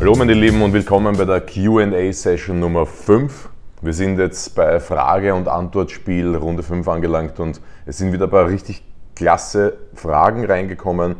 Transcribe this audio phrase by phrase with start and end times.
[0.00, 3.50] Hallo meine Lieben und willkommen bei der QA-Session Nummer 5.
[3.82, 8.30] Wir sind jetzt bei Frage- und Antwortspiel Runde 5 angelangt und es sind wieder ein
[8.30, 8.82] paar richtig
[9.14, 11.16] klasse Fragen reingekommen.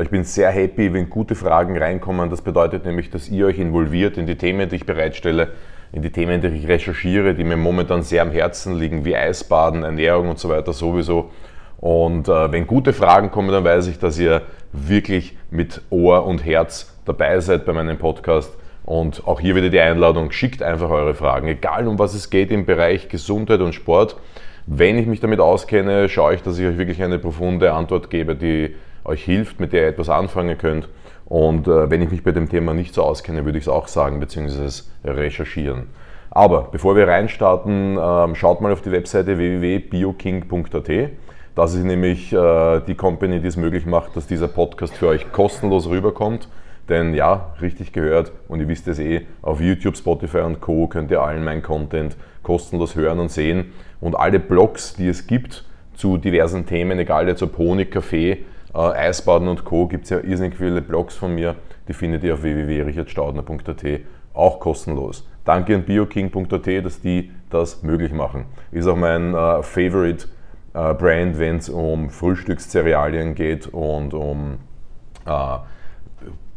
[0.00, 2.28] Ich bin sehr happy, wenn gute Fragen reinkommen.
[2.28, 5.52] Das bedeutet nämlich, dass ihr euch involviert in die Themen, die ich bereitstelle,
[5.92, 9.84] in die Themen, die ich recherchiere, die mir momentan sehr am Herzen liegen, wie Eisbaden,
[9.84, 11.30] Ernährung und so weiter sowieso.
[11.76, 16.44] Und äh, wenn gute Fragen kommen, dann weiß ich, dass ihr wirklich mit Ohr und
[16.44, 18.56] Herz dabei seid bei meinem Podcast.
[18.84, 22.50] Und auch hier wieder die Einladung, schickt einfach eure Fragen, egal um was es geht
[22.50, 24.16] im Bereich Gesundheit und Sport.
[24.66, 28.34] Wenn ich mich damit auskenne, schaue ich, dass ich euch wirklich eine profunde Antwort gebe,
[28.34, 30.88] die euch hilft, mit der ihr etwas anfangen könnt.
[31.26, 33.88] Und äh, wenn ich mich bei dem Thema nicht so auskenne, würde ich es auch
[33.88, 35.88] sagen, beziehungsweise recherchieren.
[36.30, 41.10] Aber bevor wir reinstarten, äh, schaut mal auf die Webseite www.bioking.at.
[41.54, 45.30] Das ist nämlich äh, die Company, die es möglich macht, dass dieser Podcast für euch
[45.30, 46.48] kostenlos rüberkommt.
[46.88, 50.86] Denn ja, richtig gehört, und ihr wisst es eh, auf YouTube, Spotify und Co.
[50.86, 53.72] könnt ihr allen meinen Content kostenlos hören und sehen.
[54.00, 58.44] Und alle Blogs, die es gibt zu diversen Themen, egal jetzt ob Honig, Kaffee,
[58.74, 61.56] äh, Eisbaden und Co., gibt es ja irrsinnig viele Blogs von mir,
[61.88, 64.00] die findet ihr auf www.richardstaudner.at
[64.34, 65.26] auch kostenlos.
[65.44, 68.46] Danke an bioking.at, dass die das möglich machen.
[68.72, 70.26] Ist auch mein äh, Favorite
[70.74, 74.58] äh, Brand, wenn es um Frühstückscerealien geht und um
[75.26, 75.58] äh,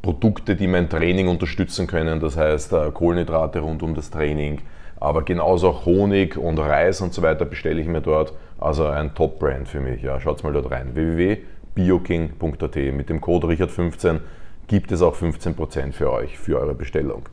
[0.08, 4.62] Produkte, die mein Training unterstützen können, das heißt äh, Kohlenhydrate rund um das Training,
[5.02, 8.32] aber genauso auch Honig und Reis und so weiter bestelle ich mir dort.
[8.58, 10.02] Also ein Top-Brand für mich.
[10.04, 10.92] Ja, schaut mal dort rein.
[10.94, 12.76] www.bioking.at.
[12.94, 14.20] Mit dem Code Richard15
[14.68, 17.24] gibt es auch 15% für euch, für eure Bestellung.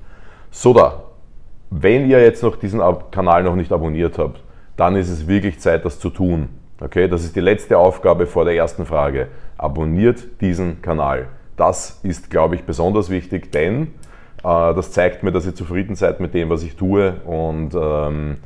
[0.51, 1.05] So da,
[1.71, 2.81] wenn ihr jetzt noch diesen
[3.13, 4.43] Kanal noch nicht abonniert habt,
[4.77, 6.49] dann ist es wirklich Zeit, das zu tun.
[6.81, 9.29] Okay, das ist die letzte Aufgabe vor der ersten Frage.
[9.59, 11.29] Abonniert diesen Kanal.
[11.57, 13.89] Das ist, glaube ich, besonders wichtig, denn
[14.43, 18.37] äh, das zeigt mir, dass ihr zufrieden seid mit dem, was ich tue und ähm,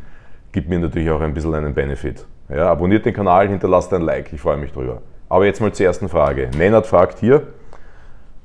[0.53, 2.27] gibt mir natürlich auch ein bisschen einen Benefit.
[2.49, 5.03] Ja, abonniert den Kanal, hinterlasst ein Like, ich freue mich drüber.
[5.29, 6.51] Aber jetzt mal zur ersten Frage.
[6.57, 7.49] Nennert fragt hier,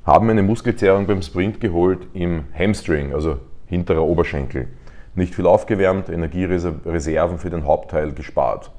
[0.04, 4.68] haben eine Muskelzerrung beim Sprint geholt im Hamstring, also hinterer Oberschenkel.
[5.14, 8.70] Nicht viel aufgewärmt, Energiereserven für den Hauptteil gespart.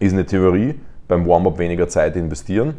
[0.00, 0.74] Ist eine Theorie,
[1.06, 2.74] beim Warm-up weniger Zeit investieren,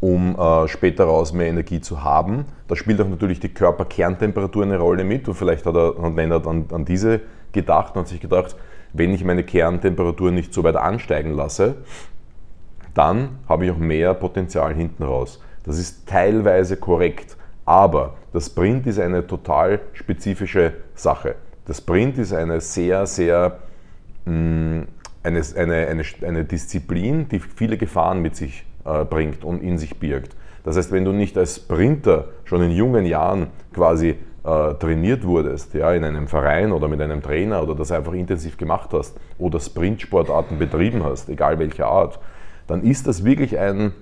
[0.00, 2.44] um äh, später raus mehr Energie zu haben.
[2.68, 6.46] Da spielt auch natürlich die Körperkerntemperatur eine Rolle mit und vielleicht hat er hat Lennart
[6.46, 7.20] an, an diese
[7.52, 8.56] gedacht und hat sich gedacht,
[8.92, 11.76] wenn ich meine Kerntemperatur nicht so weit ansteigen lasse,
[12.94, 15.40] dann habe ich auch mehr Potenzial hinten raus.
[15.64, 21.34] Das ist teilweise korrekt, aber das Sprint ist eine total spezifische Sache.
[21.66, 23.58] Das Sprint ist eine sehr, sehr
[24.24, 24.86] mh, mm,
[25.22, 29.98] eine, eine, eine, eine Disziplin, die viele Gefahren mit sich äh, bringt und in sich
[29.98, 30.36] birgt.
[30.64, 35.74] Das heißt, wenn du nicht als Sprinter schon in jungen Jahren quasi äh, trainiert wurdest,
[35.74, 39.60] ja, in einem Verein oder mit einem Trainer oder das einfach intensiv gemacht hast oder
[39.60, 42.18] Sprintsportarten betrieben hast, egal welche Art,
[42.66, 43.92] dann ist das wirklich ein,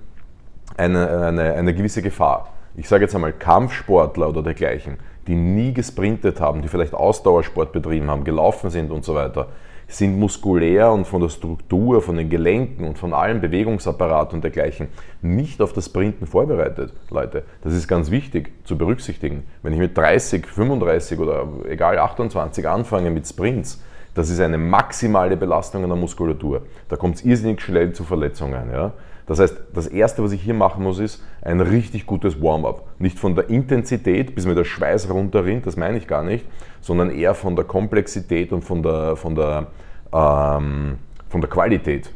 [0.77, 2.53] eine, eine, eine gewisse Gefahr.
[2.75, 8.09] Ich sage jetzt einmal Kampfsportler oder dergleichen, die nie gesprintet haben, die vielleicht Ausdauersport betrieben
[8.09, 9.47] haben, gelaufen sind und so weiter,
[9.87, 14.89] sind muskulär und von der Struktur, von den Gelenken und von allem Bewegungsapparat und dergleichen
[15.21, 17.43] nicht auf das Sprinten vorbereitet, Leute.
[17.63, 19.43] Das ist ganz wichtig zu berücksichtigen.
[19.63, 23.81] Wenn ich mit 30, 35 oder egal 28 anfange mit Sprints,
[24.17, 26.63] das ist eine maximale Belastung an der Muskulatur.
[26.89, 28.71] Da kommt es irrsinnig schnell zu Verletzungen.
[28.71, 28.93] Ja?
[29.27, 32.87] Das heißt, das Erste, was ich hier machen muss, ist ein richtig gutes Warm-up.
[32.97, 36.45] Nicht von der Intensität, bis mir der Schweiß runterrinnt, das meine ich gar nicht,
[36.81, 39.67] sondern eher von der Komplexität und von der, von der,
[40.11, 40.97] ähm,
[41.29, 42.09] von der Qualität.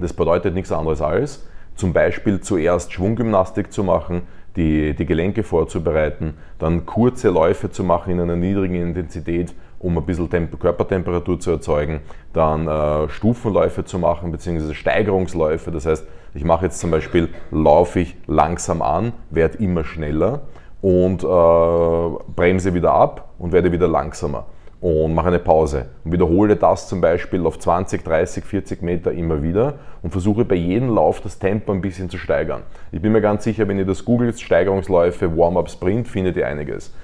[0.00, 1.46] Das bedeutet nichts anderes als,
[1.76, 4.22] zum Beispiel zuerst Schwunggymnastik zu machen,
[4.56, 10.04] die, die Gelenke vorzubereiten, dann kurze Läufe zu machen in einer niedrigen Intensität, um ein
[10.04, 12.00] bisschen Temp Körpertemperatur zu erzeugen,
[12.32, 15.70] dann äh, Stufenläufe zu machen, beziehungsweise Steigerungsläufe.
[15.70, 20.42] Das heißt, ich mache jetzt zum Beispiel, laufe ich langsam an, werde immer schneller
[20.80, 24.46] und äh, bremse wieder ab und werde wieder langsamer
[24.80, 29.42] und mache eine Pause und wiederhole das zum Beispiel auf 20, 30, 40 Meter immer
[29.42, 32.62] wieder und versuche bei jedem Lauf das Tempo ein bisschen zu steigern.
[32.92, 36.94] Ich bin mir ganz sicher, wenn ihr das googelt, Steigerungsläufe, Warm-up, Sprint, findet ihr einiges.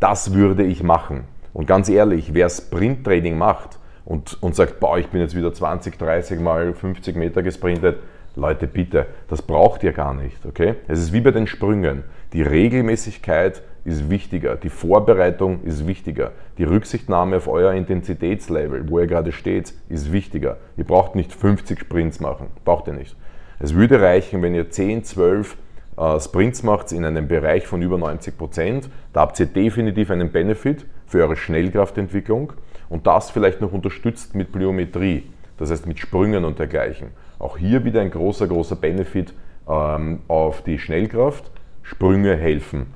[0.00, 1.24] Das würde ich machen.
[1.52, 5.98] Und ganz ehrlich, wer Sprinttraining macht und, und sagt, boah, ich bin jetzt wieder 20,
[5.98, 7.98] 30 mal 50 Meter gesprintet,
[8.36, 10.46] Leute, bitte, das braucht ihr gar nicht.
[10.46, 10.74] Okay?
[10.86, 12.04] Es ist wie bei den Sprüngen.
[12.32, 19.06] Die Regelmäßigkeit ist wichtiger, die Vorbereitung ist wichtiger, die Rücksichtnahme auf euer Intensitätslevel, wo ihr
[19.06, 20.58] gerade steht, ist wichtiger.
[20.76, 23.16] Ihr braucht nicht 50 Sprints machen, braucht ihr nicht.
[23.58, 25.56] Es würde reichen, wenn ihr 10, 12
[25.96, 30.30] äh, Sprints macht in einem Bereich von über 90 Prozent, da habt ihr definitiv einen
[30.30, 32.52] Benefit für eure Schnellkraftentwicklung
[32.88, 35.24] und das vielleicht noch unterstützt mit Plyometrie,
[35.58, 37.08] das heißt mit Sprüngen und dergleichen.
[37.40, 39.34] Auch hier wieder ein großer, großer Benefit
[39.68, 41.50] ähm, auf die Schnellkraft.
[41.82, 42.94] Sprünge helfen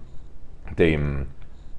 [0.78, 1.26] dem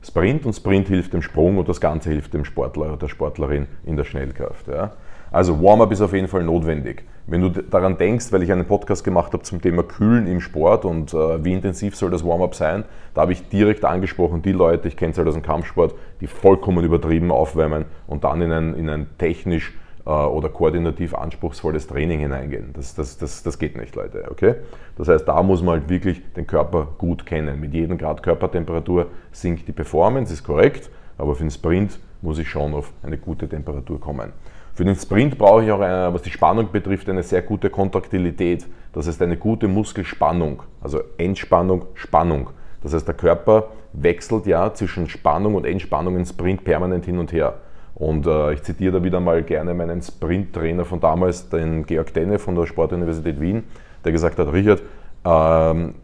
[0.03, 3.67] Sprint und Sprint hilft dem Sprung und das Ganze hilft dem Sportler oder der Sportlerin
[3.85, 4.67] in der Schnellkraft.
[4.67, 4.91] Ja.
[5.31, 7.03] Also Warm-up ist auf jeden Fall notwendig.
[7.27, 10.85] Wenn du daran denkst, weil ich einen Podcast gemacht habe zum Thema Kühlen im Sport
[10.85, 14.87] und äh, wie intensiv soll das Warm-up sein, da habe ich direkt angesprochen, die Leute,
[14.87, 18.73] ich kenne es halt aus dem Kampfsport, die vollkommen übertrieben aufwärmen und dann in ein,
[18.75, 19.73] in ein technisch
[20.05, 22.71] äh, oder koordinativ anspruchsvolles Training hineingehen.
[22.73, 24.25] Das, das, das, das geht nicht, Leute.
[24.29, 24.55] Okay?
[24.97, 27.59] Das heißt, da muss man halt wirklich den Körper gut kennen.
[27.59, 32.49] Mit jedem Grad Körpertemperatur sinkt die Performance, ist korrekt, aber für den Sprint muss ich
[32.49, 34.31] schon auf eine gute Temperatur kommen.
[34.75, 38.65] Für den Sprint brauche ich auch, eine, was die Spannung betrifft, eine sehr gute Kontraktilität.
[38.91, 42.49] Das heißt eine gute Muskelspannung, also Entspannung, Spannung.
[42.83, 47.31] Das heißt, der Körper wechselt ja zwischen Spannung und Entspannung im Sprint permanent hin und
[47.31, 47.55] her.
[47.95, 52.37] Und äh, ich zitiere da wieder mal gerne meinen Sprinttrainer von damals, den Georg Denne
[52.37, 53.63] von der Sportuniversität Wien,
[54.03, 54.81] der gesagt hat, Richard,
[55.23, 55.95] ähm,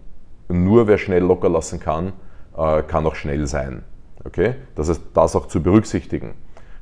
[0.47, 2.13] nur wer schnell locker lassen kann,
[2.57, 3.83] äh, kann auch schnell sein.
[4.23, 4.55] Okay?
[4.75, 6.35] Das heißt, das auch zu berücksichtigen.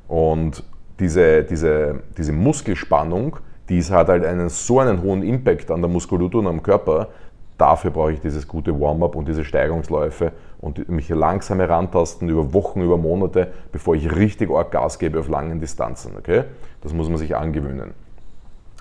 [0.06, 0.62] Und
[1.00, 3.38] diese, diese, diese Muskelspannung,
[3.68, 7.08] die hat halt einen, so einen hohen Impact an der Muskulatur und am Körper.
[7.56, 12.82] Dafür brauche ich dieses gute Warm-up und diese Steigerungsläufe und mich langsam herantasten über Wochen,
[12.82, 16.12] über Monate, bevor ich richtig arg Gas gebe auf langen Distanzen.
[16.16, 16.44] Okay?
[16.82, 17.92] Das muss man sich angewöhnen.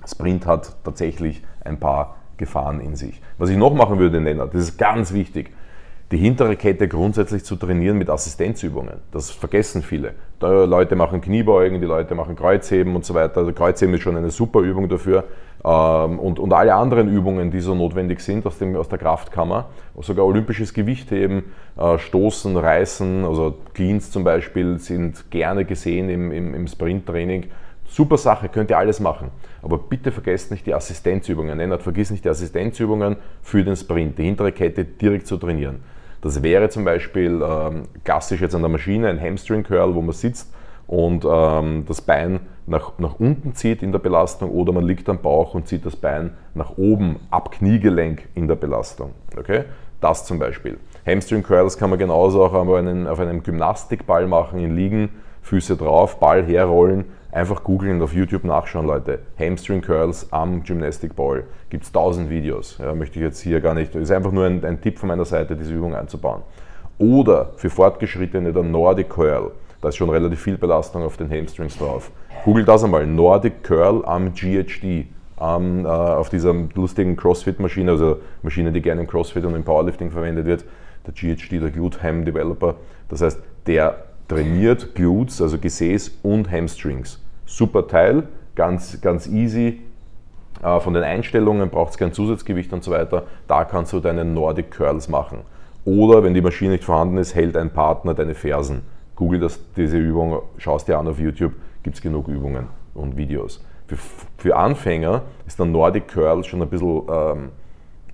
[0.07, 3.21] Sprint hat tatsächlich ein paar Gefahren in sich.
[3.37, 5.51] Was ich noch machen würde, Nenner, das ist ganz wichtig
[6.11, 8.95] die hintere Kette grundsätzlich zu trainieren mit Assistenzübungen.
[9.11, 10.13] Das vergessen viele.
[10.41, 13.37] Die Leute machen Kniebeugen, die Leute machen Kreuzheben und so weiter.
[13.37, 15.25] Also Kreuzheben ist schon eine super Übung dafür.
[15.63, 19.67] Ähm, und, und alle anderen Übungen, die so notwendig sind aus, dem, aus der Kraftkammer,
[20.01, 21.43] sogar olympisches Gewichtheben,
[21.77, 27.47] äh, Stoßen, Reißen, also Cleans zum Beispiel, sind gerne gesehen im, im, im Sprinttraining.
[27.87, 29.29] Super Sache, könnt ihr alles machen.
[29.61, 31.57] Aber bitte vergesst nicht die Assistenzübungen.
[31.57, 35.81] Nennt, vergiss nicht die Assistenzübungen für den Sprint, die hintere Kette direkt zu trainieren.
[36.21, 40.13] Das wäre zum Beispiel ähm, klassisch jetzt an der Maschine ein Hamstring Curl, wo man
[40.13, 40.53] sitzt
[40.87, 45.21] und ähm, das Bein nach, nach unten zieht in der Belastung oder man liegt am
[45.21, 49.11] Bauch und zieht das Bein nach oben ab Kniegelenk in der Belastung.
[49.37, 49.65] Okay?
[50.01, 50.77] Das zum Beispiel.
[51.05, 55.09] Hamstring Curls kann man genauso auch auf einem, auf einem Gymnastikball machen, in Liegen,
[55.41, 59.19] Füße drauf, Ball herrollen Einfach googeln und auf YouTube nachschauen, Leute.
[59.37, 61.43] Hamstring Curls am Gymnastic Ball.
[61.69, 62.79] Gibt es tausend Videos.
[62.79, 63.93] Ja, möchte ich jetzt hier gar nicht.
[63.93, 66.41] Ist einfach nur ein, ein Tipp von meiner Seite, diese Übung einzubauen.
[66.97, 69.51] Oder für Fortgeschrittene der Nordic Curl.
[69.79, 72.11] Da ist schon relativ viel Belastung auf den Hamstrings drauf.
[72.43, 73.05] Google das einmal.
[73.05, 75.05] Nordic Curl am GHD.
[75.39, 80.11] Ähm, äh, auf dieser lustigen CrossFit-Maschine, also Maschine, die gerne im CrossFit und im Powerlifting
[80.11, 80.65] verwendet wird.
[81.05, 82.75] Der GHD, der Glute Ham Developer.
[83.07, 87.21] Das heißt, der trainiert Glutes, also Gesäß und Hamstrings.
[87.45, 88.23] Super Teil,
[88.55, 89.81] ganz, ganz easy.
[90.63, 93.23] Äh, von den Einstellungen braucht es kein Zusatzgewicht und so weiter.
[93.47, 95.39] Da kannst du deine Nordic Curls machen.
[95.83, 98.83] Oder wenn die Maschine nicht vorhanden ist, hält ein Partner deine Fersen.
[99.15, 101.53] Google das, diese Übung, schaust dir an auf YouTube,
[101.83, 103.63] gibt es genug Übungen und Videos.
[103.87, 103.97] Für,
[104.37, 107.49] für, Anfänger ist der Nordic Curl schon ein bisschen ähm,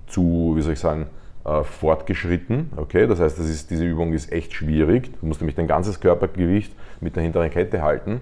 [0.08, 1.08] zu, wie soll ich sagen,
[1.46, 2.72] äh, fortgeschritten.
[2.76, 3.08] Okay?
[3.08, 5.12] Das heißt, das ist, diese Übung ist echt schwierig.
[5.20, 8.22] Du musst nämlich dein ganzes Körpergewicht mit der hinteren Kette halten,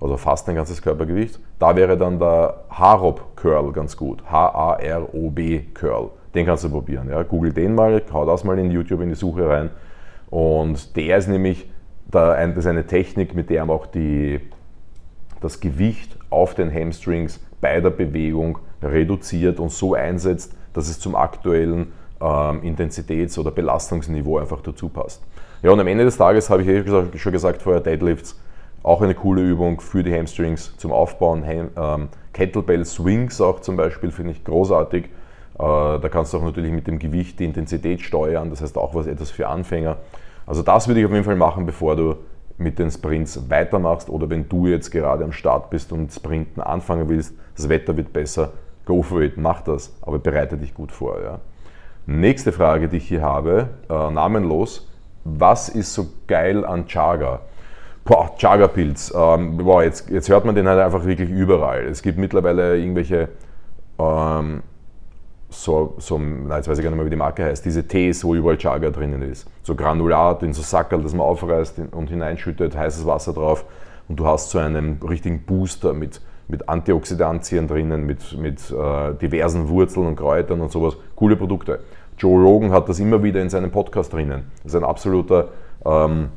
[0.00, 1.38] also fast dein ganzes Körpergewicht.
[1.58, 4.22] Da wäre dann der Harob Curl ganz gut.
[4.30, 6.10] H-A-R-O-B Curl.
[6.34, 7.08] Den kannst du probieren.
[7.10, 7.22] Ja?
[7.22, 9.70] Google den mal, hau das mal in YouTube in die Suche rein.
[10.30, 11.70] Und der ist nämlich
[12.12, 14.40] der, das ist eine Technik, mit der man auch die,
[15.40, 21.14] das Gewicht auf den Hamstrings bei der Bewegung reduziert und so einsetzt, dass es zum
[21.14, 25.22] aktuellen ähm, Intensitäts- oder Belastungsniveau einfach dazu passt.
[25.62, 26.84] Ja, und am Ende des Tages habe ich eh
[27.18, 28.40] schon gesagt vorher, Deadlifts,
[28.82, 31.44] auch eine coole Übung für die Hamstrings zum Aufbauen.
[31.76, 35.04] ähm, Kettlebell Swings auch zum Beispiel finde ich großartig.
[35.04, 35.08] Äh,
[35.58, 39.06] da kannst du auch natürlich mit dem Gewicht die Intensität steuern, das heißt auch was
[39.06, 39.98] etwas für Anfänger.
[40.46, 42.16] Also das würde ich auf jeden Fall machen, bevor du
[42.58, 47.08] mit den Sprints weitermachst oder wenn du jetzt gerade am Start bist und Sprinten anfangen
[47.08, 48.52] willst, das Wetter wird besser,
[48.84, 51.22] go for it, mach das, aber bereite dich gut vor.
[51.22, 51.40] Ja.
[52.06, 54.88] Nächste Frage, die ich hier habe, äh, namenlos.
[55.24, 57.42] Was ist so geil an Chaga?
[58.04, 59.14] Boah, Chaga-Pilz.
[59.16, 61.84] Ähm, boah, jetzt, jetzt hört man den halt einfach wirklich überall.
[61.84, 63.28] Es gibt mittlerweile irgendwelche,
[64.00, 64.62] ähm,
[65.48, 68.24] so, so, na, jetzt weiß ich gar nicht mehr, wie die Marke heißt, diese Tees,
[68.24, 69.48] wo überall Chaga drinnen ist.
[69.62, 73.64] So Granulat in so Sackerl, das man aufreißt und hineinschüttet, heißes Wasser drauf
[74.08, 79.68] und du hast so einen richtigen Booster mit mit Antioxidantien drinnen, mit, mit äh, diversen
[79.68, 80.96] Wurzeln und Kräutern und sowas.
[81.16, 81.80] Coole Produkte.
[82.18, 84.44] Joe Rogan hat das immer wieder in seinem Podcast drinnen.
[84.62, 85.48] Das ist ein absoluter,
[85.84, 86.28] ähm,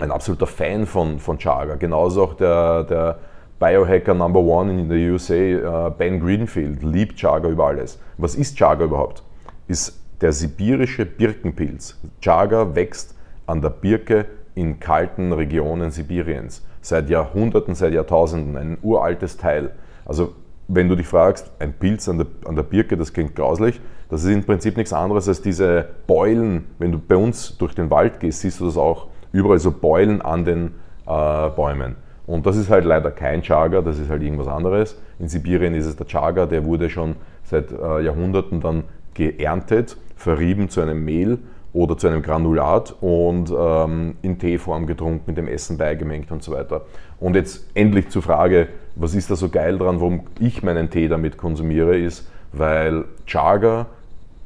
[0.00, 1.76] ein absoluter Fan von, von Chaga.
[1.76, 3.18] Genauso auch der, der
[3.58, 7.98] Biohacker Number One in der USA, äh, Ben Greenfield, liebt Chaga über alles.
[8.18, 9.22] Was ist Chaga überhaupt?
[9.68, 11.98] Ist der sibirische Birkenpilz.
[12.20, 13.14] Chaga wächst
[13.46, 16.64] an der Birke in kalten Regionen Sibiriens.
[16.84, 18.58] Seit Jahrhunderten, seit Jahrtausenden.
[18.58, 19.70] Ein uraltes Teil.
[20.04, 20.34] Also
[20.68, 24.22] wenn du dich fragst, ein Pilz an der, an der Birke, das klingt grauslich, das
[24.22, 26.66] ist im Prinzip nichts anderes als diese Beulen.
[26.78, 30.20] Wenn du bei uns durch den Wald gehst, siehst du das auch überall so Beulen
[30.20, 30.72] an den
[31.06, 31.96] äh, Bäumen.
[32.26, 35.00] Und das ist halt leider kein Chaga, das ist halt irgendwas anderes.
[35.18, 40.68] In Sibirien ist es der Chaga, der wurde schon seit äh, Jahrhunderten dann geerntet, verrieben
[40.68, 41.38] zu einem Mehl
[41.74, 46.52] oder zu einem Granulat und ähm, in Teeform getrunken, mit dem Essen beigemengt und so
[46.52, 46.86] weiter.
[47.20, 51.08] Und jetzt endlich zur Frage, was ist da so geil dran, warum ich meinen Tee
[51.08, 53.86] damit konsumiere, ist, weil Chaga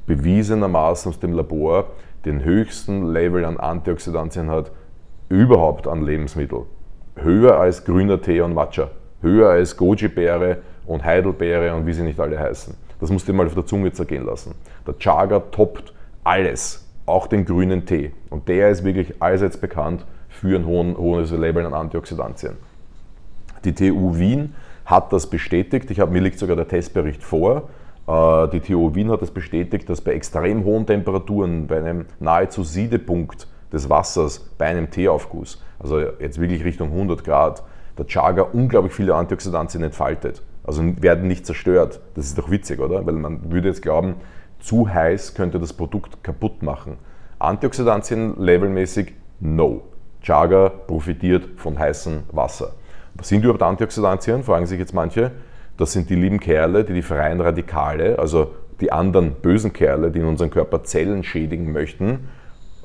[0.07, 1.85] bewiesenermaßen aus dem Labor
[2.25, 4.73] den höchsten Level an Antioxidantien hat
[5.29, 6.65] überhaupt an Lebensmitteln
[7.23, 8.91] höher als grüner Tee und Matcha,
[9.23, 12.75] höher als Goji-Beere und Heidelbeere und wie sie nicht alle heißen.
[13.01, 14.55] Das musst du dir mal auf der Zunge zergehen lassen.
[14.87, 15.93] Der Chaga toppt
[16.25, 18.13] alles, auch den grünen Tee.
[18.31, 22.57] Und der ist wirklich allseits bekannt für ein hohen, hohes Level an Antioxidantien.
[23.65, 25.91] Die TU Wien hat das bestätigt.
[25.91, 27.69] Ich habe, mir liegt sogar der Testbericht vor.
[28.07, 32.63] Äh, die TU Wien hat das bestätigt, dass bei extrem hohen Temperaturen, bei einem nahezu
[32.63, 37.63] Siedepunkt des Wassers bei einem Teeaufguss, also jetzt wirklich Richtung 100 Grad,
[37.99, 40.43] der Chaga unglaublich viele Antioxidantien entfaltet.
[40.65, 42.01] Also werden nicht zerstört.
[42.15, 43.05] Das ist doch witzig, oder?
[43.07, 44.15] Weil man würde jetzt glauben,
[44.61, 46.99] zu heiß könnte das Produkt kaputt machen.
[47.39, 49.83] Antioxidantien levelmäßig no.
[50.23, 52.73] Chaga profitiert von heißem Wasser.
[53.15, 54.43] Was sind überhaupt Antioxidantien?
[54.43, 55.31] Fragen sich jetzt manche.
[55.77, 60.19] Das sind die lieben Kerle, die die freien Radikale, also die anderen bösen Kerle, die
[60.19, 62.29] in unserem Körper Zellen schädigen möchten,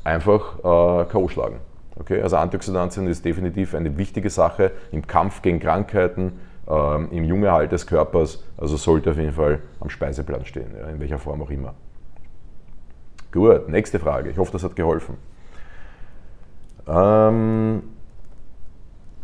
[0.04, 1.28] einfach äh, K.O.
[1.28, 1.58] schlagen.
[2.00, 2.22] Okay?
[2.22, 6.34] Also Antioxidantien ist definitiv eine wichtige Sache im Kampf gegen Krankheiten,
[6.68, 8.44] ähm, im jungen Erhalt des Körpers.
[8.58, 11.74] Also sollte auf jeden Fall am Speiseplan stehen, ja, in welcher Form auch immer.
[13.32, 14.30] Gut, nächste Frage.
[14.30, 15.18] Ich hoffe, das hat geholfen.
[16.88, 17.82] Ähm,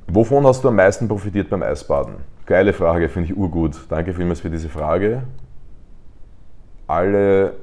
[0.07, 2.15] wovon hast du am meisten profitiert beim Eisbaden?
[2.45, 3.75] Geile Frage, finde ich urgut.
[3.89, 5.23] Danke vielmals für diese Frage.
[6.87, 7.53] Alle,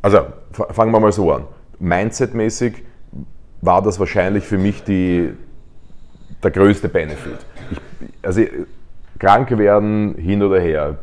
[0.00, 0.20] also
[0.52, 1.44] fangen wir mal so an.
[1.80, 2.84] Mindset-mäßig
[3.60, 5.32] war das wahrscheinlich für mich die,
[6.42, 7.38] der größte Benefit.
[7.72, 7.80] Ich,
[8.26, 8.42] also
[9.18, 10.96] krank werden hin oder her.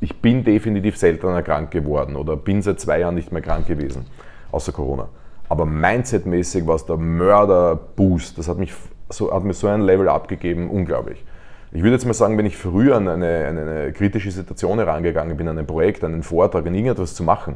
[0.00, 4.04] Ich bin definitiv seltener krank geworden oder bin seit zwei Jahren nicht mehr krank gewesen,
[4.52, 5.08] außer Corona.
[5.48, 8.36] Aber Mindset-mäßig war es der Mörder-Boost.
[8.36, 8.74] Das hat, mich
[9.08, 11.24] so, hat mir so ein Level abgegeben, unglaublich.
[11.72, 15.36] Ich würde jetzt mal sagen, wenn ich früher an eine, eine, eine kritische Situation herangegangen
[15.36, 17.54] bin, an ein Projekt, an einen Vortrag, an irgendetwas zu machen,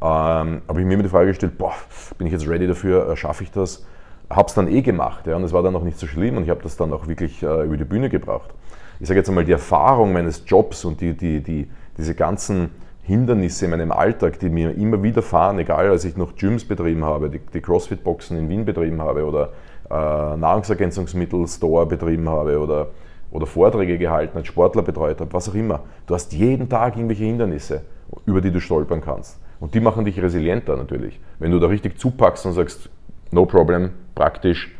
[0.00, 1.74] ähm, habe ich mir immer die Frage gestellt, boah,
[2.18, 3.84] bin ich jetzt ready dafür, äh, schaffe ich das?
[4.34, 6.44] Habe es dann eh gemacht ja, und es war dann auch nicht so schlimm und
[6.44, 8.50] ich habe das dann auch wirklich äh, über die Bühne gebracht.
[9.00, 12.70] Ich sage jetzt einmal, die Erfahrung meines Jobs und die, die, die, diese ganzen
[13.02, 17.04] Hindernisse in meinem Alltag, die mir immer wieder fahren, egal als ich noch Gyms betrieben
[17.04, 19.52] habe, die, die CrossFit-Boxen in Wien betrieben habe oder
[19.90, 22.88] äh, Nahrungsergänzungsmittel-Store betrieben habe oder,
[23.32, 25.80] oder Vorträge gehalten, als Sportler betreut habe, was auch immer.
[26.06, 27.82] Du hast jeden Tag irgendwelche Hindernisse,
[28.24, 29.40] über die du stolpern kannst.
[29.58, 31.20] Und die machen dich resilienter natürlich.
[31.38, 32.88] Wenn du da richtig zupackst und sagst,
[33.32, 34.74] no problem, praktisch,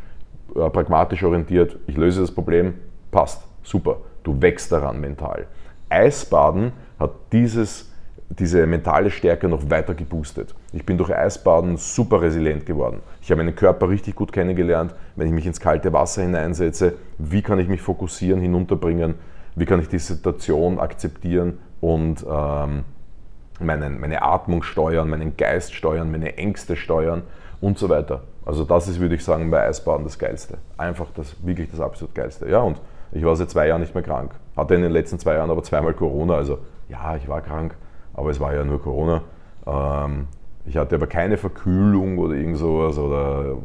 [0.55, 2.75] äh, pragmatisch orientiert, ich löse das Problem,
[3.11, 3.99] passt, super.
[4.23, 5.47] Du wächst daran mental.
[5.89, 7.91] Eisbaden hat dieses,
[8.29, 10.55] diese mentale Stärke noch weiter geboostet.
[10.73, 13.01] Ich bin durch Eisbaden super resilient geworden.
[13.21, 17.43] Ich habe meinen Körper richtig gut kennengelernt, wenn ich mich ins kalte Wasser hineinsetze, wie
[17.43, 19.15] kann ich mich fokussieren, hinunterbringen,
[19.55, 22.85] wie kann ich die Situation akzeptieren und ähm,
[23.61, 27.23] meinen, meine Atmung steuern, meinen Geist steuern, meine Ängste steuern
[27.61, 28.23] und so weiter.
[28.45, 30.59] Also das ist, würde ich sagen, bei Eisbaden das Geilste.
[30.77, 32.49] Einfach das, wirklich das absolut Geilste.
[32.49, 32.81] Ja, und
[33.13, 34.33] ich war seit zwei Jahren nicht mehr krank.
[34.57, 36.35] Hatte in den letzten zwei Jahren aber zweimal Corona.
[36.35, 36.59] Also
[36.89, 37.75] ja, ich war krank,
[38.15, 39.23] aber es war ja nur Corona.
[39.67, 40.27] Ähm,
[40.65, 43.59] ich hatte aber keine Verkühlung oder irgend sowas oder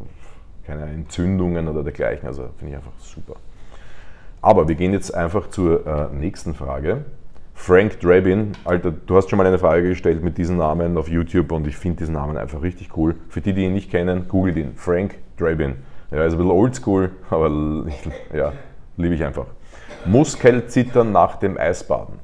[0.64, 2.26] keine Entzündungen oder dergleichen.
[2.26, 3.34] Also finde ich einfach super.
[4.40, 7.04] Aber wir gehen jetzt einfach zur äh, nächsten Frage.
[7.58, 11.52] Frank Drabin, Alter, du hast schon mal eine Frage gestellt mit diesem Namen auf YouTube
[11.52, 13.16] und ich finde diesen Namen einfach richtig cool.
[13.28, 14.72] Für die, die ihn nicht kennen, googelt ihn.
[14.76, 15.74] Frank Drabin.
[16.10, 17.50] Ja, ist ein bisschen oldschool, aber
[18.32, 18.52] ja,
[18.96, 19.46] liebe ich einfach.
[20.06, 22.14] Muskelzittern nach dem Eisbaden.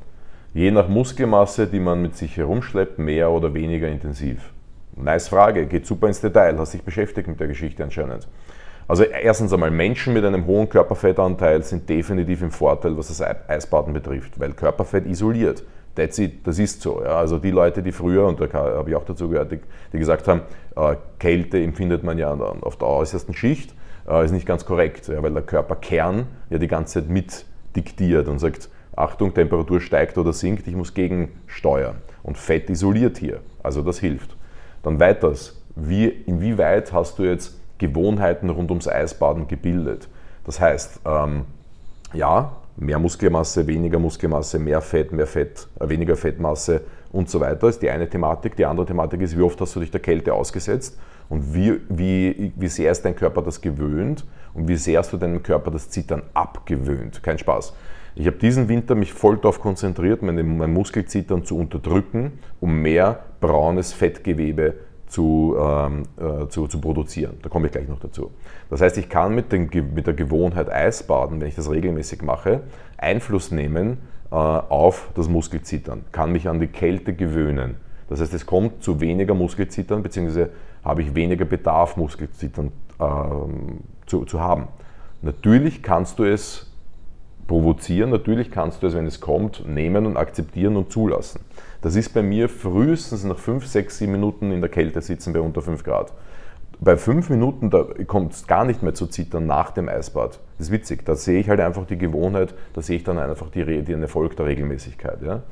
[0.54, 4.52] Je nach Muskelmasse, die man mit sich herumschleppt, mehr oder weniger intensiv.
[4.96, 8.28] Nice Frage, geht super ins Detail, hast dich beschäftigt mit der Geschichte anscheinend.
[8.86, 13.94] Also erstens einmal, Menschen mit einem hohen Körperfettanteil sind definitiv im Vorteil, was das Eisbaden
[13.94, 15.64] betrifft, weil Körperfett isoliert.
[15.94, 17.02] That's it, das ist so.
[17.02, 17.16] Ja.
[17.16, 19.60] Also die Leute, die früher, und da habe ich auch dazu gehört, die,
[19.92, 20.42] die gesagt haben,
[20.76, 23.74] äh, Kälte empfindet man ja auf der äußersten Schicht,
[24.08, 28.28] äh, ist nicht ganz korrekt, ja, weil der Körperkern ja die ganze Zeit mit diktiert
[28.28, 31.96] und sagt, Achtung, Temperatur steigt oder sinkt, ich muss gegensteuern.
[32.22, 34.36] Und Fett isoliert hier, also das hilft.
[34.82, 40.08] Dann weiters, wie, inwieweit hast du jetzt Gewohnheiten rund ums Eisbaden gebildet?
[40.44, 41.44] Das heißt, ähm,
[42.12, 47.68] ja, mehr Muskelmasse, weniger Muskelmasse, mehr Fett, mehr Fett, äh, weniger Fettmasse und so weiter
[47.68, 48.56] ist die eine Thematik.
[48.56, 52.52] Die andere Thematik ist, wie oft hast du dich der Kälte ausgesetzt und wie, wie,
[52.56, 55.90] wie sehr ist dein Körper das gewöhnt und wie sehr hast du deinem Körper das
[55.90, 57.22] Zittern abgewöhnt.
[57.22, 57.74] Kein Spaß.
[58.16, 63.20] Ich habe diesen Winter mich voll darauf konzentriert, mein, mein Muskelzittern zu unterdrücken, um mehr
[63.40, 64.74] braunes Fettgewebe
[65.14, 67.38] zu, ähm, äh, zu, zu, produzieren.
[67.40, 68.32] Da komme ich gleich noch dazu.
[68.68, 72.62] Das heißt, ich kann mit, den, mit der Gewohnheit Eisbaden, wenn ich das regelmäßig mache,
[72.96, 73.98] Einfluss nehmen
[74.32, 77.76] äh, auf das Muskelzittern, kann mich an die Kälte gewöhnen.
[78.08, 80.50] Das heißt, es kommt zu weniger Muskelzittern, beziehungsweise
[80.84, 83.04] habe ich weniger Bedarf, Muskelzittern äh,
[84.06, 84.66] zu, zu haben.
[85.22, 86.73] Natürlich kannst du es
[87.46, 88.10] provozieren.
[88.10, 91.40] Natürlich kannst du es, wenn es kommt, nehmen und akzeptieren und zulassen.
[91.82, 95.40] Das ist bei mir frühestens nach 5, 6, 7 Minuten in der Kälte sitzen bei
[95.40, 96.12] unter 5 Grad.
[96.80, 100.40] Bei 5 Minuten, da kommt es gar nicht mehr zu zittern nach dem Eisbad.
[100.58, 101.04] Das ist witzig.
[101.04, 104.36] Da sehe ich halt einfach die Gewohnheit, da sehe ich dann einfach die, den Erfolg
[104.36, 105.22] der Regelmäßigkeit.
[105.22, 105.42] Ja?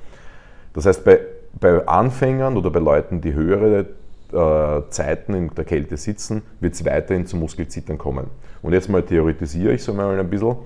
[0.73, 1.21] Das heißt, bei,
[1.61, 3.87] bei Anfängern oder bei Leuten, die höhere
[4.33, 8.27] äh, Zeiten in der Kälte sitzen, wird es weiterhin zum Muskelzittern kommen.
[8.63, 10.57] Und jetzt mal theoretisiere ich so mal ein bisschen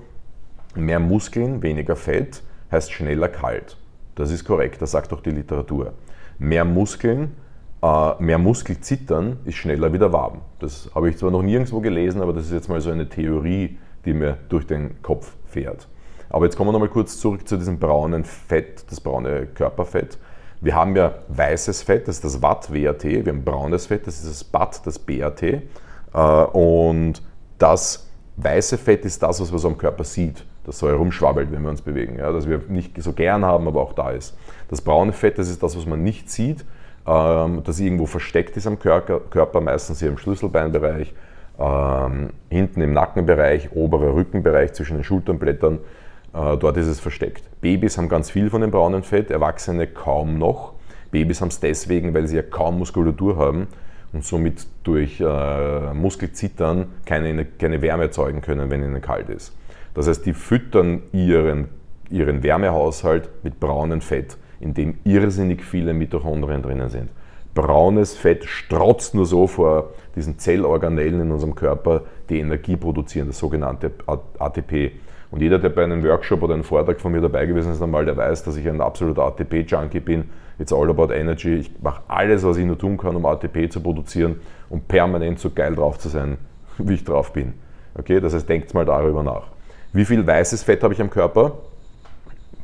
[0.77, 3.77] Mehr Muskeln, weniger Fett heißt schneller kalt.
[4.15, 5.93] Das ist korrekt, das sagt auch die Literatur.
[6.39, 7.33] Mehr Muskeln,
[7.81, 10.41] äh, mehr Muskelzittern ist schneller wieder warm.
[10.59, 13.77] Das habe ich zwar noch nirgendwo gelesen, aber das ist jetzt mal so eine Theorie,
[14.05, 15.87] die mir durch den Kopf fährt.
[16.29, 20.17] Aber jetzt kommen wir nochmal kurz zurück zu diesem braunen Fett, das braune Körperfett.
[20.59, 24.27] Wir haben ja weißes Fett, das ist das Watt-WAT, wir haben braunes Fett, das ist
[24.27, 25.43] das BAT, das BAT.
[25.43, 25.61] Äh,
[26.13, 27.21] und
[27.59, 28.06] das
[28.37, 31.69] weiße Fett ist das, was man so am Körper sieht das so herumschwabbelt, wenn wir
[31.69, 34.37] uns bewegen, ja, das wir nicht so gern haben, aber auch da ist.
[34.69, 36.65] Das braune Fett, das ist das, was man nicht sieht,
[37.07, 41.15] ähm, das irgendwo versteckt ist am Körper, Körper meistens hier im Schlüsselbeinbereich,
[41.57, 45.79] ähm, hinten im Nackenbereich, oberer Rückenbereich zwischen den Schulternblättern,
[46.33, 47.45] äh, dort ist es versteckt.
[47.61, 50.73] Babys haben ganz viel von dem braunen Fett, Erwachsene kaum noch.
[51.11, 53.67] Babys haben es deswegen, weil sie ja kaum Muskulatur haben
[54.13, 59.55] und somit durch äh, Muskelzittern keine, keine Wärme erzeugen können, wenn ihnen kalt ist.
[59.93, 61.69] Das heißt, die füttern ihren,
[62.09, 67.09] ihren Wärmehaushalt mit braunem Fett, in dem irrsinnig viele Mitochondrien drinnen sind.
[67.57, 73.39] Braunes Fett strotzt nur so vor diesen Zellorganellen in unserem Körper, die Energie produzieren, das
[73.39, 73.91] sogenannte
[74.37, 74.91] ATP.
[75.31, 78.05] Und jeder, der bei einem Workshop oder einem Vortrag von mir dabei gewesen ist, einmal,
[78.05, 80.29] der weiß, dass ich ein absoluter ATP-Junkie bin.
[80.59, 81.55] It's all about energy.
[81.55, 84.35] Ich mache alles, was ich nur tun kann, um ATP zu produzieren,
[84.69, 86.37] um permanent so geil drauf zu sein,
[86.77, 87.55] wie ich drauf bin.
[87.95, 89.47] Okay, das heißt, denkt mal darüber nach.
[89.93, 91.53] Wie viel weißes Fett habe ich am Körper?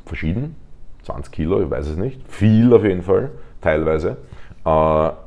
[0.06, 0.56] Verschieden.
[1.02, 2.22] 20 Kilo, ich weiß es nicht.
[2.32, 4.18] Viel auf jeden Fall, teilweise.
[4.66, 4.70] Äh,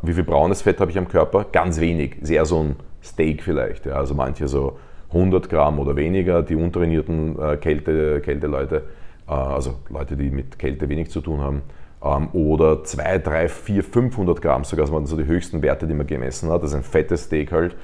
[0.02, 1.46] wie viel braunes Fett habe ich am Körper?
[1.50, 2.22] Ganz wenig.
[2.22, 3.86] Ist eher so ein Steak vielleicht.
[3.86, 3.94] Ja.
[3.94, 8.84] Also manche so 100 Gramm oder weniger, die untrainierten äh, Kälte, Kälteleute,
[9.28, 11.62] äh, also Leute, die mit Kälte wenig zu tun haben.
[12.02, 15.94] Ähm, oder 2, 3, 4, 500 Gramm sogar, das waren so die höchsten Werte, die
[15.94, 16.62] man gemessen hat.
[16.62, 17.76] Das ist ein fettes Steak halt.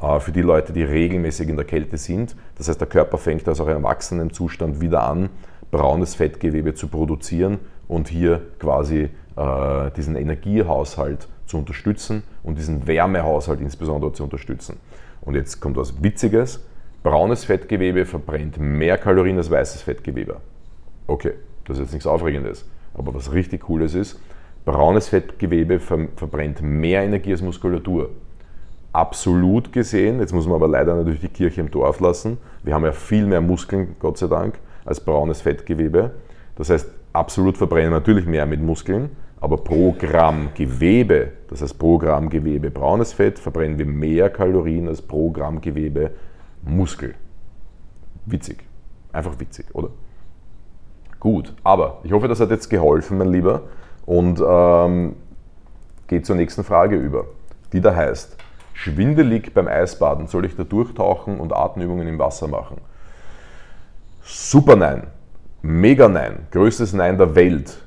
[0.00, 2.36] Äh, für die Leute, die regelmäßig in der Kälte sind.
[2.56, 5.30] Das heißt, der Körper fängt also auch im Erwachsenenzustand wieder an,
[5.70, 13.60] braunes Fettgewebe zu produzieren und hier quasi äh, diesen Energiehaushalt zu unterstützen und diesen Wärmehaushalt
[13.60, 14.78] insbesondere zu unterstützen.
[15.20, 16.64] Und jetzt kommt was Witziges.
[17.02, 20.36] Braunes Fettgewebe verbrennt mehr Kalorien als weißes Fettgewebe.
[21.06, 21.32] Okay,
[21.64, 22.68] das ist jetzt nichts Aufregendes.
[22.94, 24.20] Aber was richtig Cooles ist,
[24.64, 28.10] braunes Fettgewebe verbrennt mehr Energie als Muskulatur
[28.92, 32.84] absolut gesehen, jetzt muss man aber leider natürlich die Kirche im Dorf lassen, wir haben
[32.84, 36.12] ja viel mehr Muskeln, Gott sei Dank, als braunes Fettgewebe.
[36.56, 41.98] Das heißt, absolut verbrennen natürlich mehr mit Muskeln, aber pro Gramm Gewebe, das heißt pro
[41.98, 46.12] Gramm Gewebe braunes Fett, verbrennen wir mehr Kalorien als pro Gramm Gewebe
[46.62, 47.14] Muskel.
[48.26, 48.64] Witzig.
[49.12, 49.90] Einfach witzig, oder?
[51.20, 53.62] Gut, aber ich hoffe, das hat jetzt geholfen, mein Lieber,
[54.06, 55.16] und ähm,
[56.06, 57.26] geht zur nächsten Frage über,
[57.72, 58.36] die da heißt,
[58.72, 60.28] schwindelig beim Eisbaden?
[60.28, 62.78] Soll ich da durchtauchen und Atemübungen im Wasser machen?
[64.22, 65.08] Super Nein.
[65.62, 66.46] Mega Nein.
[66.52, 67.78] Größtes Nein der Welt.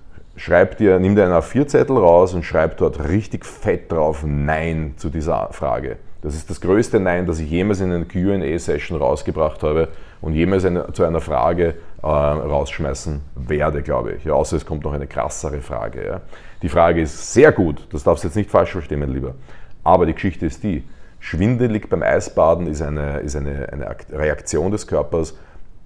[0.43, 5.11] Schreib dir, nimm dir einen A4-Zettel raus und schreib dort richtig fett drauf Nein zu
[5.11, 5.97] dieser Frage.
[6.23, 10.65] Das ist das größte Nein, das ich jemals in einer QA-Session rausgebracht habe und jemals
[10.65, 14.23] eine, zu einer Frage äh, rausschmeißen werde, glaube ich.
[14.23, 16.03] Ja, außer es kommt noch eine krassere Frage.
[16.03, 16.21] Ja.
[16.63, 19.35] Die Frage ist sehr gut, das darfst du jetzt nicht falsch verstehen, mein Lieber.
[19.83, 20.83] Aber die Geschichte ist die,
[21.19, 25.37] schwindelig beim Eisbaden ist eine, ist eine, eine Reaktion des Körpers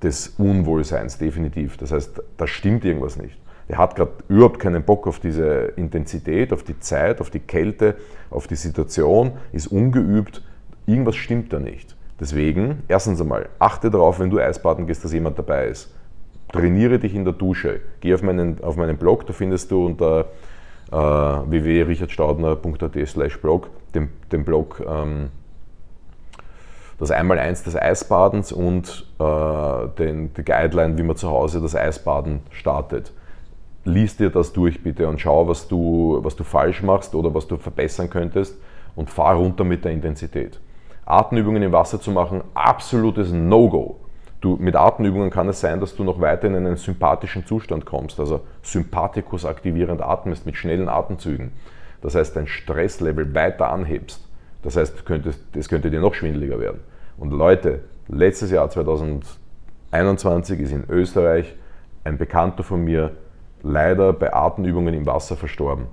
[0.01, 1.75] des Unwohlseins, definitiv.
[1.75, 3.37] Das heißt, da stimmt irgendwas nicht.
[3.67, 7.95] Der hat gerade überhaupt keinen Bock auf diese Intensität, auf die Zeit, auf die Kälte,
[8.29, 10.43] auf die Situation, ist ungeübt,
[10.85, 11.95] irgendwas stimmt da nicht.
[12.19, 15.93] Deswegen, erstens einmal, achte darauf, wenn du Eisbaden gehst, dass jemand dabei ist.
[16.51, 17.81] Trainiere dich in der Dusche.
[17.99, 20.27] Geh auf meinen, auf meinen Blog, da findest du unter
[20.91, 25.29] äh, www.richardstaudner.at slash blog den, den Blog ähm,
[26.97, 32.41] das Einmaleins des Eisbadens und äh, den, die Guideline, wie man zu Hause das Eisbaden
[32.51, 33.11] startet.
[33.85, 37.47] Lies dir das durch bitte und schau, was du, was du falsch machst oder was
[37.47, 38.57] du verbessern könntest
[38.95, 40.59] und fahr runter mit der Intensität.
[41.05, 43.99] Atemübungen im Wasser zu machen, absolutes No-Go.
[44.57, 48.41] Mit Atemübungen kann es sein, dass du noch weiter in einen sympathischen Zustand kommst, also
[48.63, 51.51] Sympathikus aktivierend atmest mit schnellen Atemzügen.
[52.01, 54.27] Das heißt, dein Stresslevel weiter anhebst.
[54.61, 55.03] Das heißt,
[55.55, 56.79] es könnte dir noch schwindeliger werden.
[57.17, 61.55] Und Leute, letztes Jahr 2021 ist in Österreich
[62.03, 63.11] ein Bekannter von mir
[63.65, 65.87] leider bei Atemübungen im Wasser verstorben.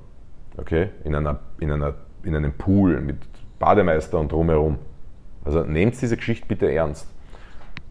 [0.59, 0.91] Okay?
[1.05, 3.17] In, einer, in, einer, in einem Pool mit
[3.59, 4.79] Bademeister und drumherum.
[5.45, 7.09] Also nehmt diese Geschichte bitte ernst.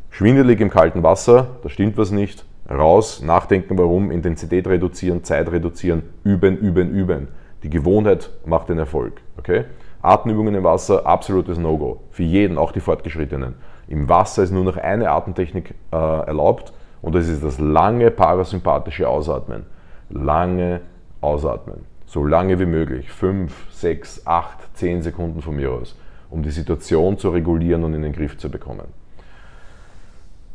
[0.10, 2.46] Schwindelig im kalten Wasser, da stimmt was nicht.
[2.70, 7.28] Raus, nachdenken warum, Intensität reduzieren, Zeit reduzieren, üben, üben, üben.
[7.64, 9.22] Die Gewohnheit macht den Erfolg.
[9.38, 9.66] Okay?
[10.02, 12.02] Atemübungen im Wasser, absolutes No-Go.
[12.12, 13.56] Für jeden, auch die Fortgeschrittenen.
[13.88, 19.08] Im Wasser ist nur noch eine Atemtechnik äh, erlaubt und das ist das lange parasympathische
[19.08, 19.66] Ausatmen.
[20.10, 20.82] Lange
[21.22, 21.86] ausatmen.
[22.06, 23.10] So lange wie möglich.
[23.12, 25.96] 5, 6, 8, 10 Sekunden von mir aus
[26.32, 28.88] um die Situation zu regulieren und in den Griff zu bekommen.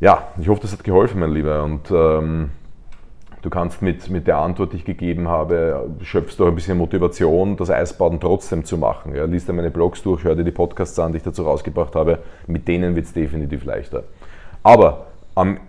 [0.01, 1.63] Ja, ich hoffe, das hat geholfen, mein Lieber.
[1.63, 2.51] Und ähm,
[3.43, 7.57] du kannst mit, mit der Antwort, die ich gegeben habe, schöpfst du ein bisschen Motivation,
[7.57, 9.15] das Eisbaden trotzdem zu machen.
[9.15, 11.95] Ja, lies dir meine Blogs durch, hör dir die Podcasts an, die ich dazu rausgebracht
[11.95, 12.19] habe.
[12.47, 14.05] Mit denen wird es definitiv leichter.
[14.63, 15.07] Aber
[15.37, 15.61] ähm,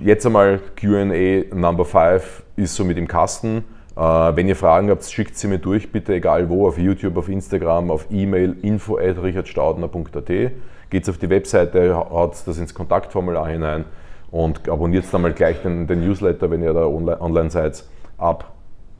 [0.00, 3.64] jetzt einmal QA Number 5 ist so mit im Kasten.
[3.96, 7.28] Äh, wenn ihr Fragen habt, schickt sie mir durch, bitte egal wo, auf YouTube, auf
[7.28, 10.52] Instagram, auf E-Mail, info at richardstaudner.at.
[10.90, 13.84] Geht auf die Webseite, haut das ins Kontaktformular hinein
[14.30, 17.84] und abonniert dann mal gleich den, den, Newsletter, wenn ihr da online seid.
[18.18, 18.52] Ab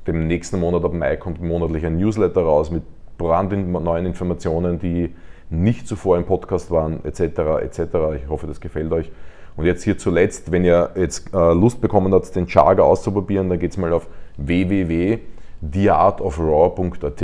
[0.06, 2.82] dem nächsten Monat, ab Mai, kommt monatlich ein Newsletter raus mit
[3.16, 5.14] brandneuen Informationen, die
[5.50, 7.20] nicht zuvor im Podcast waren, etc.
[7.62, 7.80] etc.
[8.16, 9.10] Ich hoffe, das gefällt euch.
[9.56, 13.58] Und jetzt hier zuletzt, wenn ihr jetzt äh, Lust bekommen habt, den Charger auszuprobieren, dann
[13.58, 17.22] geht es mal auf www.theartofraw.at,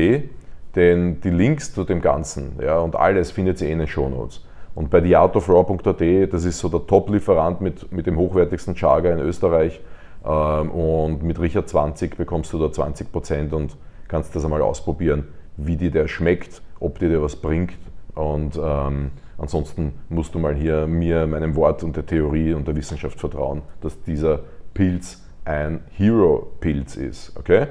[0.77, 4.45] denn die Links zu dem Ganzen ja, und alles findet ihr eh in den Shownotes.
[4.75, 9.81] Und bei theartofraw.at, das ist so der Top-Lieferant mit, mit dem hochwertigsten Charger in Österreich.
[10.25, 13.77] Ähm, und mit Richard 20 bekommst du da 20% und
[14.09, 17.73] kannst das einmal ausprobieren, wie dir der schmeckt, ob dir der was bringt.
[18.15, 22.77] Und ähm, ansonsten musst du mal hier mir, meinem Wort und der Theorie und der
[22.77, 24.41] Wissenschaft vertrauen, dass dieser
[24.75, 27.37] Pilz ein Hero-Pilz ist.
[27.37, 27.67] Okay?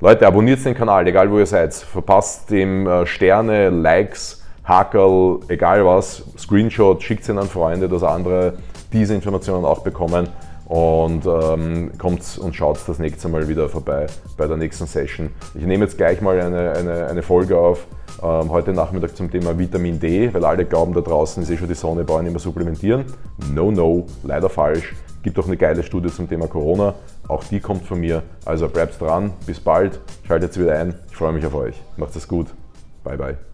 [0.00, 1.74] Leute, abonniert den Kanal, egal wo ihr seid.
[1.74, 8.54] Verpasst dem äh, Sterne, Likes, Hackerl, egal was, Screenshot, schickt sie an Freunde, dass andere
[8.92, 10.28] diese Informationen auch bekommen.
[10.72, 14.06] Und ähm, kommt und schaut das nächste Mal wieder vorbei
[14.38, 15.28] bei der nächsten Session.
[15.54, 17.86] Ich nehme jetzt gleich mal eine, eine, eine Folge auf,
[18.22, 21.68] ähm, heute Nachmittag zum Thema Vitamin D, weil alle glauben, da draußen ist eh schon
[21.68, 23.04] die Sonne, brauchen immer supplementieren.
[23.52, 24.94] No, no, leider falsch.
[25.22, 26.94] Gibt auch eine geile Studie zum Thema Corona.
[27.28, 28.22] Auch die kommt von mir.
[28.46, 29.34] Also bleibt dran.
[29.44, 30.00] Bis bald.
[30.26, 30.94] Schaltet wieder ein.
[31.10, 31.74] Ich freue mich auf euch.
[31.98, 32.46] Macht es gut.
[33.04, 33.51] Bye, bye.